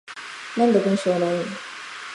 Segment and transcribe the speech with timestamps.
[0.57, 1.43] なんで文章ないん？